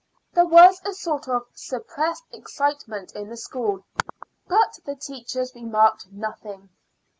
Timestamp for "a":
0.83-0.93